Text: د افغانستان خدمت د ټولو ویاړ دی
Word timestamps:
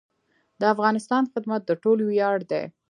د 0.59 0.61
افغانستان 0.73 1.23
خدمت 1.33 1.61
د 1.65 1.71
ټولو 1.83 2.03
ویاړ 2.07 2.37
دی 2.51 2.63